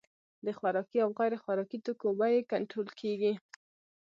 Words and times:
د 0.45 0.47
خوراکي 0.57 0.97
او 1.03 1.09
غیر 1.19 1.33
خوراکي 1.43 1.77
توکو 1.85 2.09
بیې 2.19 2.47
کنټرول 2.51 2.89
کیږي. 2.99 3.33